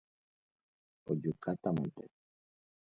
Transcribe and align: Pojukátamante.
Pojukátamante. 1.03 2.03